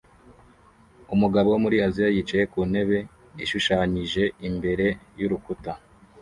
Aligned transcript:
Umugabo 1.13 1.47
wo 1.53 1.59
muri 1.63 1.77
Aziya 1.87 2.09
yicaye 2.15 2.45
ku 2.53 2.59
ntebe 2.69 2.97
ishushanyije 3.43 4.23
imbere 4.47 4.87
yurukuta 5.19 5.71